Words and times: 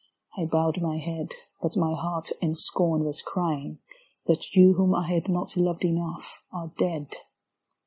I 0.35 0.45
bowed 0.45 0.81
my 0.81 0.97
head, 0.97 1.29
but 1.61 1.77
my 1.77 1.93
heart 1.93 2.31
in 2.41 2.55
scorn 2.55 3.03
was 3.03 3.21
crying 3.21 3.77
That 4.25 4.55
you 4.55 4.73
whom 4.73 4.95
I 4.95 5.07
had 5.07 5.29
not 5.29 5.55
loved 5.55 5.85
enough 5.85 6.41
are 6.51 6.71
dead. 6.79 7.15